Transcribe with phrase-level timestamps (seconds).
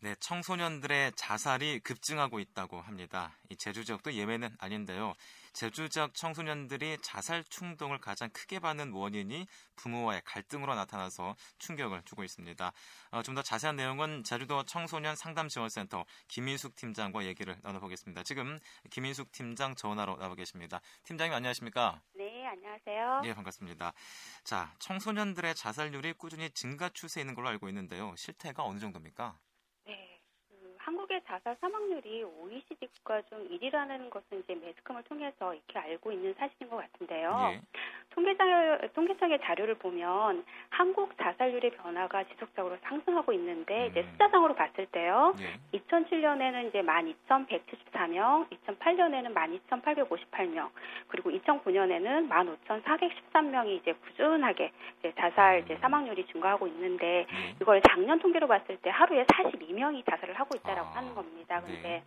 [0.00, 3.36] 네, 청소년들의 자살이 급증하고 있다고 합니다.
[3.48, 5.14] 이 제주 지역도 예외는 아닌데요.
[5.52, 12.72] 제주 지역 청소년들이 자살 충동을 가장 크게 받는 원인이 부모와의 갈등으로 나타나서 충격을 주고 있습니다.
[13.10, 18.22] 어, 좀더 자세한 내용은 제주도 청소년 상담지원센터 김인숙 팀장과 얘기를 나눠보겠습니다.
[18.22, 18.60] 지금
[18.90, 20.80] 김인숙 팀장 전화로 나와 계십니다.
[21.02, 22.00] 팀장님 안녕하십니까?
[22.14, 23.22] 네, 안녕하세요.
[23.24, 23.92] 네, 반갑습니다.
[24.44, 28.14] 자, 청소년들의 자살률이 꾸준히 증가 추세에 있는 걸로 알고 있는데요.
[28.16, 29.36] 실태가 어느 정도입니까?
[30.88, 36.70] 한국의 자살 사망률이 OECD 국가 중 1위라는 것은 이제 매스컴을 통해서 이렇게 알고 있는 사실인
[36.70, 37.50] 것 같은데요.
[37.52, 37.60] 예.
[38.08, 43.90] 통계자, 통계청의 자료를 보면 한국 자살률의 변화가 지속적으로 상승하고 있는데 음.
[43.90, 45.34] 이제 숫자상으로 봤을 때요.
[45.40, 45.78] 예.
[45.78, 50.70] 2007년에는 이제 12,174명, 2008년에는 12,858명,
[51.08, 55.78] 그리고 2009년에는 15,413명이 이제 꾸준하게 이제 자살 이제 음.
[55.82, 57.54] 사망률이 증가하고 있는데 예.
[57.60, 60.96] 이걸 작년 통계로 봤을 때 하루에 42명이 자살을 하고 있다 라고 아.
[60.96, 61.60] 하는 겁니다.
[61.60, 62.02] 근데 네.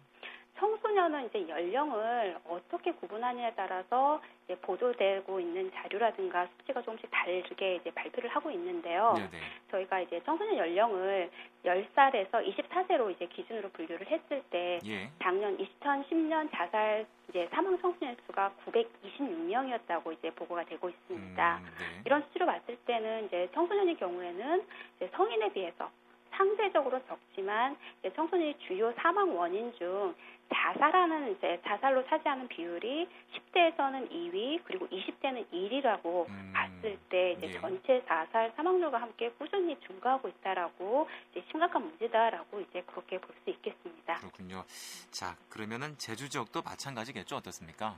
[0.57, 8.29] 청소년은 이제 연령을 어떻게 구분하느냐에 따라서 이제 보도되고 있는 자료라든가 수치가 조금씩 다르게 이제 발표를
[8.29, 9.13] 하고 있는데요.
[9.15, 9.43] 네네.
[9.71, 11.31] 저희가 이제 청소년 연령을
[11.65, 15.09] 10살에서 24세로 이제 기준으로 분류를 했을 때 예.
[15.21, 21.57] 작년 2010년 자살 이제 사망 청소년 수가 926명이었다고 이제 보고가 되고 있습니다.
[21.57, 22.01] 음, 네.
[22.05, 24.63] 이런 수치로 봤을 때는 이제 청소년의 경우에는
[24.97, 25.89] 이제 성인에 비해서
[26.31, 27.77] 상대적으로 적지만
[28.15, 30.13] 청소년이 주요 사망 원인 중
[30.53, 37.51] 자살하는 이제 자살로 차지하는 비율이 10대에서는 2위 그리고 20대는 1위라고 음, 봤을 때 이제 예.
[37.53, 44.15] 전체 자살 사망률과 함께 꾸준히 증가하고 있다라고 이제 심각한 문제다라고 이제 그렇게 볼 수 있겠습니다.
[44.15, 44.63] 그렇군요.
[45.09, 47.95] 자 그러면은 제주 지역도 마찬가지겠죠 어떻습니까?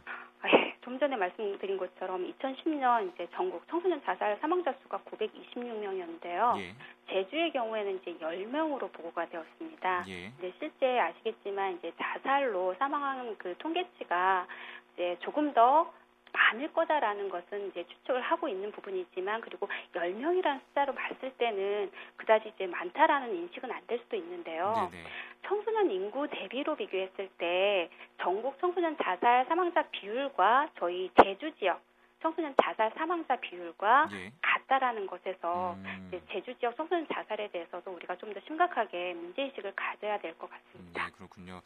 [0.81, 6.59] 좀 전에 말씀드린 것처럼 2010년 이제 전국 청소년 자살 사망자 수가 926명이었는데요.
[6.59, 6.75] 예.
[7.09, 10.05] 제주의 경우에는 이제 10명으로 보고가 되었습니다.
[10.07, 10.31] 예.
[10.37, 14.47] 이제 실제 아시겠지만 이제 자살로 사망한 그 통계치가
[14.93, 15.91] 이제 조금 더
[16.31, 22.65] 많을 거다라는 것은 이제 추측을 하고 있는 부분이지만 그리고 10명이라는 숫자로 봤을 때는 그다지 이제
[22.65, 24.89] 많다라는 인식은 안 될 수도 있는데요.
[24.91, 25.03] 네네.
[25.45, 27.89] 청소년 인구 대비로 비교했을 때
[28.19, 31.81] 전국 청소년 자살 사망자 비율과 저희 제주 지역
[32.21, 34.31] 청소년 자살 사망자 비율과 예.
[34.73, 36.21] 같다라는 것에서 음.
[36.31, 41.05] 제주 지역 청소년 자살에 대해서도 우리가 좀 더 심각하게 문제의식을 가져야 될 것 같습니다.
[41.05, 41.61] 네, 그렇군요.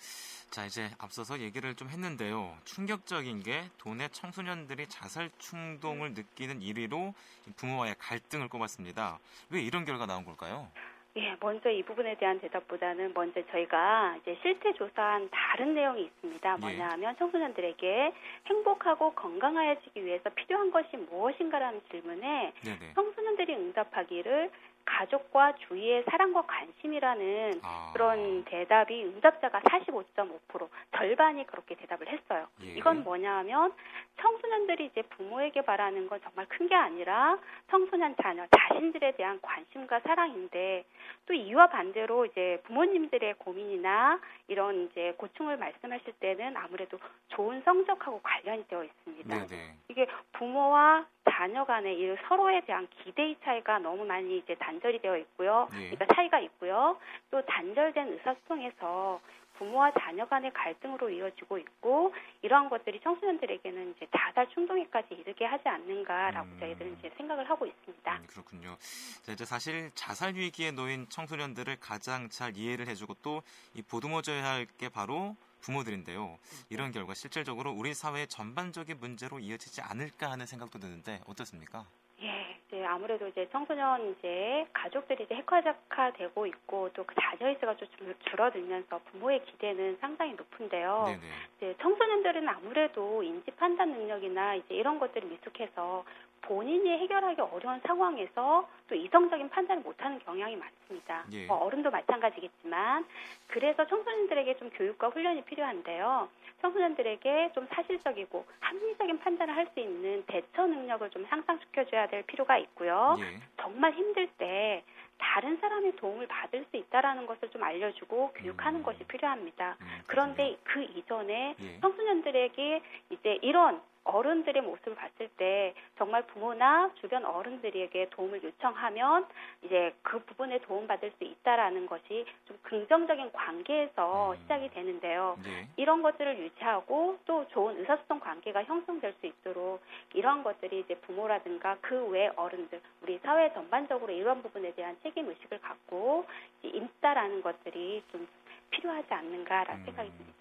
[0.49, 2.57] 자, 이제 앞서서 얘기를 좀 했는데요.
[2.65, 7.13] 충격적인 게 도내 청소년들이 자살 충동을 느끼는 1위로
[7.55, 9.19] 부모와의 갈등을 꼽았습니다.
[9.49, 10.69] 왜 이런 결과 나온 걸까요?
[11.17, 16.53] 예, 먼저 이 부분에 대한 대답보다는 먼저 저희가 이제 실태 조사한 다른 내용이 있습니다.
[16.53, 16.59] 예.
[16.59, 18.13] 뭐냐 하면 청소년들에게
[18.45, 22.93] 행복하고 건강해지기 위해서 필요한 것이 무엇인가라는 질문에 네네.
[22.93, 24.51] 청소년들이 응답하기를
[24.87, 27.91] 가족과 주위의 사랑과 관심이라는 아.
[27.93, 32.47] 그런 대답이 응답자가 45.5% 절반이 그렇게 대답을 했어요.
[32.63, 32.67] 예.
[32.67, 33.73] 이건 뭐냐 하면
[34.19, 37.37] 청소년들이 이제 부모에게 바라는 건 정말 큰 게 아니라
[37.69, 40.83] 청소년 자녀 자신들에 대한 관심과 사랑인데
[41.25, 44.19] 또 이와 반대로 이제 부모님들의 고민이나
[44.49, 46.99] 이런 이제 고충을 말씀하실 때는 아무래도
[47.29, 49.47] 좋은 성적하고 관련이 되어 있습니다.
[49.47, 49.75] 네네.
[49.87, 55.67] 이게 부모와 자녀 간의 이 서로에 대한 기대의 차이가 너무 많이 이제 단절이 되어 있고요.
[55.73, 55.89] 예.
[55.89, 56.97] 그러니까 차이가 있고요.
[57.31, 59.19] 또 단절된 의사소통에서
[59.57, 66.47] 부모와 자녀 간의 갈등으로 이어지고 있고 이러한 것들이 청소년들에게는 이제 자살 충동에까지 이르게 하지 않는가라고
[66.47, 66.57] 음.
[66.59, 68.17] 저희들은 이제 생각을 하고 있습니다.
[68.17, 68.75] 음, 그렇군요.
[69.23, 73.41] 자, 이제 사실 자살 위기에 놓인 청소년들을 가장 잘 이해를 해주고 또
[73.73, 75.35] 이 보듬어줘야 할 게 바로
[75.67, 76.37] 부모들인데요.
[76.69, 81.85] 이런 결과 실질적으로 우리 사회의 전반적인 문제로 이어지지 않을까 하는 생각도 드는데 어떻습니까?
[82.21, 87.87] 예, 이제 아무래도 이제 청소년 이제 가족들이 이제 핵화적화되고 있고 또 그 자녀의 수가 좀
[88.29, 91.03] 줄어들면서 부모의 기대는 상당히 높은데요.
[91.05, 91.21] 네네.
[91.57, 96.03] 이제 청소년들은 아무래도 인지 판단 능력이나 이제 이런 것들이 미숙해서
[96.47, 101.25] 본인이 해결하기 어려운 상황에서 또 이성적인 판단을 못하는 경향이 많습니다.
[101.33, 101.45] 예.
[101.45, 103.05] 뭐 어른도 마찬가지겠지만
[103.47, 106.29] 그래서 청소년들에게 좀 교육과 훈련이 필요한데요.
[106.61, 113.17] 청소년들에게 좀 사실적이고 합리적인 판단을 할 수 있는 대처 능력을 좀 향상시켜줘야 될 필요가 있고요.
[113.19, 113.37] 예.
[113.61, 114.83] 정말 힘들 때
[115.17, 118.83] 다른 사람의 도움을 받을 수 있다라는 것을 좀 알려주고 교육하는 음.
[118.83, 119.75] 것이 필요합니다.
[119.81, 121.79] 음, 그런데 그 이전에 예.
[121.81, 129.27] 청소년들에게 이제 이런 어른들의 모습을 봤을 때 정말 부모나 주변 어른들에게 도움을 요청하면
[129.63, 134.37] 이제 그 부분에 도움받을 수 있다라는 것이 좀 긍정적인 관계에서 음.
[134.41, 135.37] 시작이 되는데요.
[135.43, 135.67] 네.
[135.75, 139.81] 이런 것들을 유지하고 또 좋은 의사소통 관계가 형성될 수 있도록
[140.13, 145.59] 이러한 것들이 이제 부모라든가 그 외 어른들 우리 사회 전반적으로 이런 부분에 대한 책임 의식을
[145.59, 146.25] 갖고
[146.63, 148.27] 있다라는 것들이 좀
[148.69, 150.36] 필요하지 않는가라는 음, 생각이 듭니다.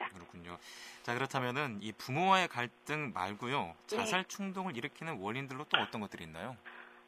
[0.47, 0.59] 그렇군요.
[1.03, 3.97] 자 그렇다면은 이 부모와의 갈등 말고요 네.
[3.97, 6.57] 자살 충동을 일으키는 원인들로 또 어떤 것들이 있나요?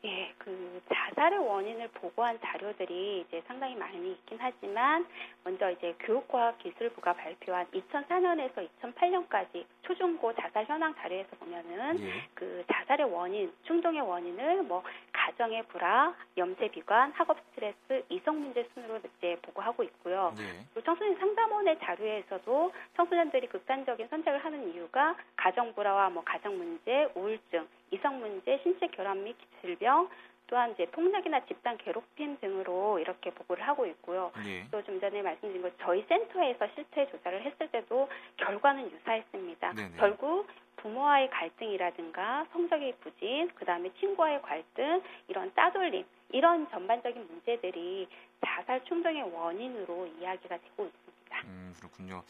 [0.04, 5.04] 예, 그 자살의 원인을 보고한 자료들이 이제 상당히 많이 있긴 하지만
[5.42, 12.28] 먼저 이제 교육과학기술부가 발표한 2004년에서 2008년까지 초중고 자살 현황 자료에서 보면은 예.
[12.34, 14.84] 그 자살의 원인, 충동의 원인을 뭐
[15.28, 20.32] 가정의 불화, 염세 비관, 학업 스트레스, 이성 문제 순으로 이제 보고하고 있고요.
[20.38, 20.64] 예.
[20.72, 27.68] 그리고 청소년 상담원의 자료에서도 청소년들이 극단적인 선택을 하는 이유가 가정 불화와 뭐 가정 문제, 우울증,
[27.90, 30.08] 이성 문제, 신체 결함 및 질병,
[30.48, 34.32] 또한 이제 폭력이나 집단 괴롭힘 등으로 이렇게 보고를 하고 있고요.
[34.42, 34.66] 네.
[34.70, 38.08] 또좀 전에 말씀드린 것 저희 센터에서 실태 조사를 했을 때도
[38.38, 39.72] 결과는 유사했습니다.
[39.74, 39.96] 네 네.
[39.98, 40.46] 결국
[40.82, 48.08] 부모와의 갈등이라든가 성적의 부진, 그 다음에 친구와의 갈등, 이런 따돌림, 이런 전반적인 문제들이
[48.44, 51.40] 자살 충동의 원인으로 이야기가 되고 있습니다.
[51.44, 52.22] 음, 그렇군요.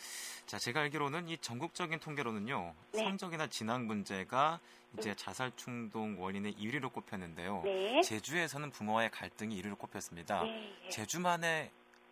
[0.46, 2.98] 자, 제가 알기로는 이 전국적인 통계로는요, 네.
[2.98, 4.60] 성적이나 진학 문제가
[4.96, 7.62] 이제 자살 충동 원인의 1위로 꼽혔는데요.
[7.64, 8.00] 네.
[8.02, 10.42] 제주에서는 부모와의 갈등이 1위로 꼽혔습니다.
[10.42, 10.72] 네.
[10.88, 11.70] 제주만의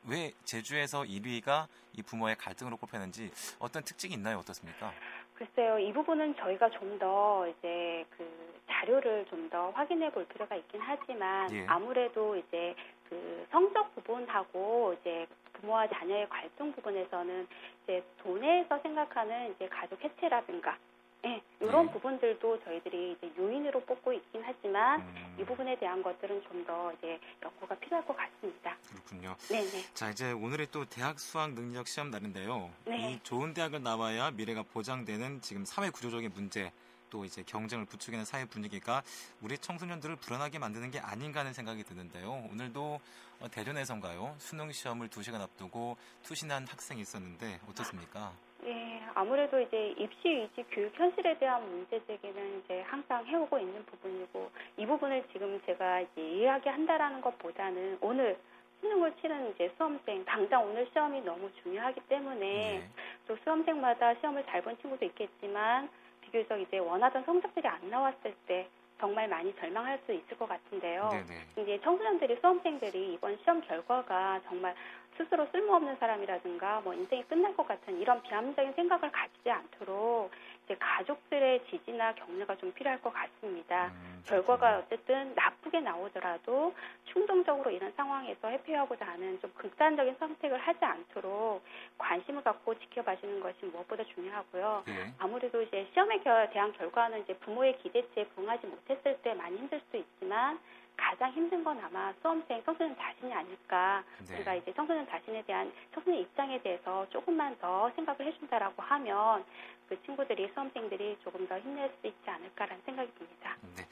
[0.08, 4.38] 왜 제주에서 1위가 이 부모의 갈등으로 꼽혔는지 어떤 특징이 있나요?
[4.38, 4.92] 어떻습니까?
[5.36, 8.24] 글쎄요, 이 부분은 저희가 좀 더 이제 그
[8.68, 11.66] 자료를 좀 더 확인해 볼 필요가 있긴 하지만 예.
[11.66, 12.74] 아무래도 이제
[13.08, 17.46] 그 성적 부분하고 이제 부모와 자녀의 갈등 부분에서는
[17.84, 20.76] 이제 돈에서 생각하는 이제 가족 해체라든가
[21.22, 21.92] 네, 이런 네.
[21.92, 25.36] 부분들도 저희들이 이제 요인으로 뽑고 있긴 하지만 음.
[25.40, 28.76] 이 부분에 대한 것들은 좀 더 이제 연구가 필요할 것 같습니다.
[28.88, 29.36] 그렇군요.
[29.48, 29.84] 네네.
[29.94, 32.70] 자 이제 오늘이 또 대학 수학 능력 시험 날인데요.
[32.84, 33.12] 네.
[33.12, 36.72] 이 좋은 대학을 나와야 미래가 보장되는 지금 사회 구조적인 문제
[37.10, 39.02] 또 이제 경쟁을 부추기는 사회 분위기가
[39.40, 42.44] 우리 청소년들을 불안하게 만드는 게 아닌가 하는 생각이 드는데요.
[42.52, 43.00] 오늘도
[43.40, 44.34] 어, 대전에선가요?
[44.38, 48.32] 수능 시험을 2시간 앞두고 투신한 학생이 있었는데 어떻습니까?
[48.62, 54.50] 네, 아무래도 이제 입시 위주 교육 현실에 대한 문제 제기는 이제 항상 해오고 있는 부분이고
[54.78, 58.38] 이 부분을 지금 제가 이제 이야기한다라는 것보다는 오늘
[58.80, 62.90] 수능을 치는 이제 수험생 당장 오늘 시험이 너무 중요하기 때문에 네.
[63.26, 65.88] 또 수험생마다 시험을 잘 본 친구도 있겠지만
[66.36, 68.68] 비교적 이제 원하던 성적들이 안 나왔을 때
[69.00, 71.08] 정말 많이 절망할 수 있을 것 같은데요.
[71.10, 71.62] 네네.
[71.62, 74.74] 이제 청소년들이 수험생들이 이번 시험 결과가 정말
[75.16, 80.30] 스스로 쓸모없는 사람이라든가 뭐 인생이 끝날 것 같은 이런 비합리적인 생각을 가지지 않도록
[80.64, 83.86] 이제 가족들의 지지나 격려가 좀 필요할 것 같습니다.
[83.86, 86.74] 음, 결과가 어쨌든 나쁘게 나오더라도
[87.04, 91.62] 충동적으로 이런 상황에서 회피하고자 하는 좀 극단적인 선택을 하지 않도록
[91.98, 94.82] 관심을 갖고 지켜봐주는 것이 무엇보다 중요하고요.
[94.86, 95.12] 네.
[95.18, 100.58] 아무래도 이제 시험에 대한 결과는 이제 부모의 기대치에 부응하지 못했을 때 많이 힘들 수 있지만
[100.96, 104.02] 가장 힘든 건 아마 수험생 청소년 자신이 아닐까.
[104.28, 104.36] 네.
[104.36, 109.44] 우리가 이제 청소년 자신에 대한 청소년 입장에 대해서 조금만 더 생각을 해준다라고 하면
[109.88, 113.56] 그 친구들이 수험생들이 조금 더 힘낼 수 있지 않을까라는 생각이 듭니다.
[113.76, 113.84] 네.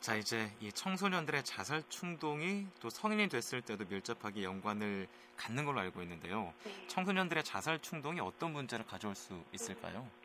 [0.00, 5.06] 자 이제 이 청소년들의 자살 충동이 또 성인이 됐을 때도 밀접하게 연관을
[5.36, 6.52] 갖는 걸로 알고 있는데요.
[6.64, 6.86] 네.
[6.86, 9.98] 청소년들의 자살 충동이 어떤 문제를 가져올 수 있을까요?
[10.00, 10.20] 음.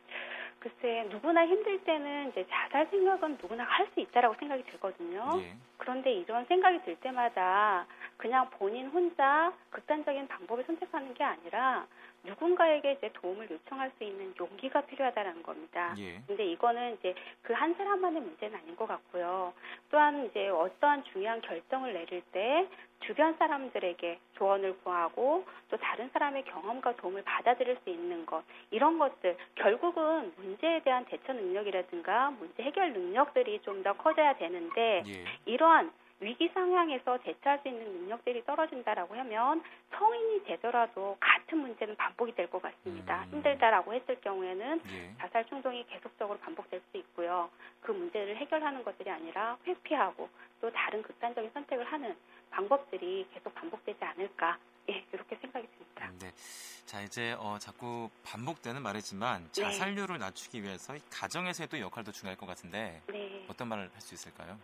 [0.59, 5.39] 글쎄 누구나 힘들 때는 이제 자살 생각은 누구나 할 수 있다라고 생각이 들거든요.
[5.41, 5.55] 예.
[5.77, 7.85] 그런데 이런 생각이 들 때마다
[8.17, 11.85] 그냥 본인 혼자 극단적인 방법을 선택하는 게 아니라
[12.23, 15.93] 누군가에게 이제 도움을 요청할 수 있는 용기가 필요하다는 겁니다.
[15.99, 16.19] 예.
[16.25, 17.13] 근데 이거는 이제
[17.43, 19.53] 그 한 사람만의 문제는 아닌 것 같고요.
[19.91, 22.67] 또한 이제 어떠한 중요한 결정을 내릴 때
[23.01, 29.37] 주변 사람들에게 조언을 구하고 또 다른 사람의 경험과 도움을 받아들일 수 있는 것 이런 것들
[29.55, 35.25] 결국은 문제에 대한 대처 능력이라든가 문제 해결 능력들이 좀 더 커져야 되는데 예.
[35.45, 35.91] 이러한
[36.25, 42.61] 위기 상황에서 대처할 수 있는 능력들이 떨어진다라고 하면 성인이 되더라도 같은 문제는 반복이 될 것
[42.63, 43.23] 같습니다.
[43.25, 43.29] 음.
[43.33, 45.15] 힘들다라고 했을 경우에는 예.
[45.19, 47.49] 자살 충동이 계속적으로 반복될 수 있고요.
[47.81, 50.27] 그 문제를 해결하는 것들이 아니라 회피하고
[50.61, 52.15] 또 다른 극단적인 선택을 하는
[52.49, 54.57] 방법들이 계속 반복되지 않을까
[54.89, 56.11] 예, 이렇게 생각이 듭니다.
[56.19, 56.31] 네.
[56.85, 59.61] 자, 이제 어, 자꾸 반복되는 말이지만 네.
[59.61, 60.25] 자살률을 네.
[60.25, 63.45] 낮추기 위해서 가정에서의 또 역할도 중요할 것 같은데 네.
[63.47, 64.57] 어떤 말을 할 수 있을까요?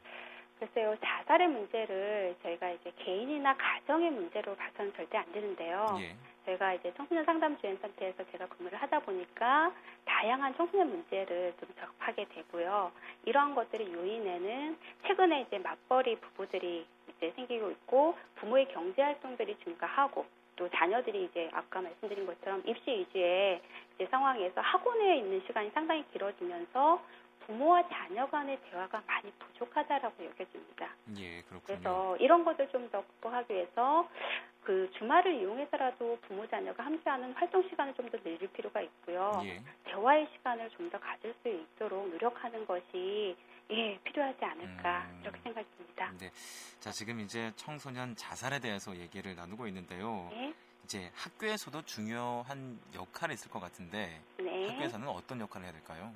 [0.62, 5.98] 글쎄요, 자살의 문제를 저희가 이제 개인이나 가정의 문제로 봐서는 절대 안 되는데요.
[6.02, 6.16] 예.
[6.46, 9.74] 저희가 이제 청소년 상담 지원센터에서 제가 근무를 하다 보니까
[10.06, 12.92] 다양한 청소년 문제를 좀 접하게 되고요.
[13.26, 14.78] 이러한 것들이 요인에는
[15.08, 20.28] 최근에 이제 맞벌이 부부들이 이제 생기고 있고 부모의 경제 활동들이 증가하고
[20.58, 23.60] 또 자녀들이 이제 아까 말씀드린 것처럼 입시 위주의
[23.96, 27.02] 이제 상황에서 학원에 있는 시간이 상당히 길어지면서
[27.52, 30.90] 부모와 자녀 간의 대화가 많이 부족하다라고 여겨집니다.
[31.18, 31.62] 예, 그렇군요.
[31.66, 34.10] 그래서 이런 것을 좀 더 극복하기 위해서
[34.64, 39.42] 그 주말을 이용해서라도 부모 자녀가 함께하는 활동 시간을 좀 더 늘릴 필요가 있고요.
[39.46, 39.62] 예.
[39.86, 43.36] 대화의 시간을 좀 더 가질 수 있도록 노력하는 것이
[43.70, 46.12] 예 필요하지 않을까 음, 이렇게 생각됩니다.
[46.20, 46.30] 네,
[46.80, 50.28] 자 지금 이제 청소년 자살에 대해서 얘기를 나누고 있는데요.
[50.32, 50.54] 네?
[50.84, 54.68] 이제 학교에서도 중요한 역할이 있을 것 같은데 네.
[54.70, 56.14] 학교에서는 어떤 역할을 해야 될까요?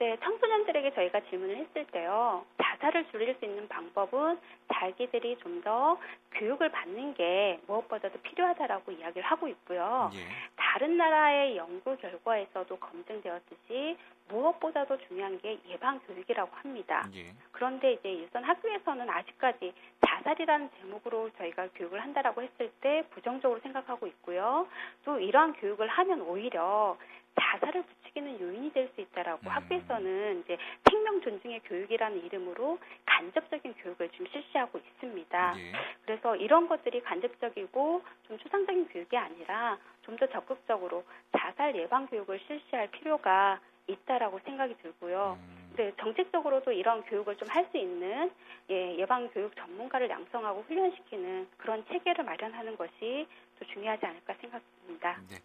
[0.00, 2.42] 네, 청소년들에게 저희가 질문을 했을 때요.
[2.56, 4.38] 자살을 줄일 수 있는 방법은
[4.72, 5.98] 자기들이 좀 더
[6.32, 10.10] 교육을 받는 게 무엇보다도 필요하다라고 이야기를 하고 있고요.
[10.14, 10.18] 예.
[10.56, 17.06] 다른 나라의 연구 결과에서도 검증되었듯이 무엇보다도 중요한 게 예방 교육이라고 합니다.
[17.14, 17.34] 예.
[17.52, 19.74] 그런데 이제 일선 학교에서는 아직까지
[20.06, 24.66] 자살이라는 제목으로 저희가 교육을 한다라고 했을 때 부정적으로 생각하고 있고요.
[25.04, 26.96] 또 이러한 교육을 하면 오히려
[27.40, 29.48] 자살을 부추기는 요인이 될 수 있다라고 음.
[29.48, 30.56] 학교에서는 이제
[30.90, 35.54] 생명 존중의 교육이라는 이름으로 간접적인 교육을 좀 실시하고 있습니다.
[35.58, 35.72] 예.
[36.04, 41.04] 그래서 이런 것들이 간접적이고 좀 추상적인 교육이 아니라 좀 더 적극적으로
[41.38, 45.38] 자살 예방 교육을 실시할 필요가 있다라고 생각이 들고요.
[45.40, 45.72] 음.
[45.76, 48.30] 네, 정책적으로도 이런 교육을 좀 할 수 있는
[48.70, 53.26] 예, 예방 교육 전문가를 양성하고 훈련시키는 그런 체계를 마련하는 것이
[53.58, 55.20] 또 중요하지 않을까 생각합니다.
[55.28, 55.36] 네.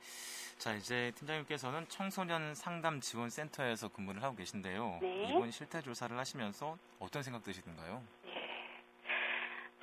[0.57, 4.99] 자, 이제 팀장님께서는 청소년 상담 지원 센터에서 근무를 하고 계신데요.
[5.01, 5.25] 네.
[5.29, 8.01] 이번 실태 조사를 하시면서 어떤 생각 드시던가요?
[8.23, 8.31] 네.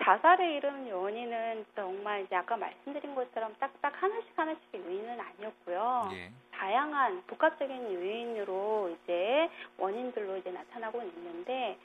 [0.02, 6.10] 자살을 이룬 원인은 정말 이제 아까 말씀드린 것처럼 딱딱 하나씩 하나씩 요인은 아니었고요.
[6.14, 6.32] 예.
[6.50, 9.48] 다양한 복합적인 요인으로 이제
[9.78, 11.78] 원인들로 이제 나타나고 있는데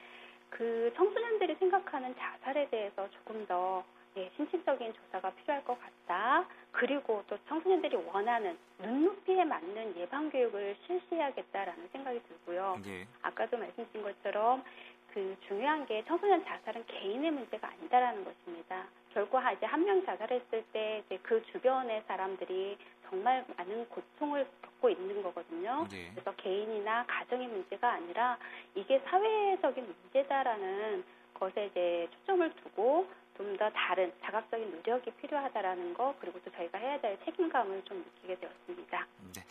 [0.50, 3.84] 그 청소년들이 생각하는 자살에 대해서 조금 더
[4.18, 6.44] 예, 심층적인 조사가 필요할 것 같다.
[6.72, 12.80] 그리고 또 청소년들이 원하는 눈높이에 맞는 예방 교육을 실시해야겠다라는 생각이 들고요.
[12.88, 13.08] 예.
[13.22, 14.64] 아까도 말씀드린 것처럼
[15.14, 18.86] 그 중요한 게 청소년 자살은 개인의 문제가 아니다라는 것입니다.
[19.14, 22.78] 결국 이제 한 명 자살했을 때 이제 그 주변의 사람들이
[23.10, 25.88] 정말 많은 고통을 겪고 있는 거거든요.
[25.90, 26.10] 네.
[26.12, 28.38] 그래서 개인이나 가정의 문제가 아니라
[28.76, 31.04] 이게 사회적인 문제다라는
[31.36, 33.08] 것에 이제 초점을 두고
[33.38, 38.40] 좀 더 다른 자각적인 노력이 필요하다라는 거 그리고 또 저희가 해야 될 책임감을 좀 느끼게
[38.40, 39.08] 되었습니다.
[39.36, 39.44] 네,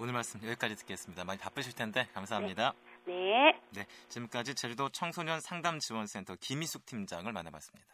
[0.00, 1.24] 오늘 말씀 여기까지 듣겠습니다.
[1.24, 2.72] 많이 바쁘실 텐데 감사합니다.
[3.04, 3.14] 네.
[3.14, 7.92] 네, 네 지금까지 제주도 청소년 상담 지원센터 김희숙 팀장을 만나봤습니다.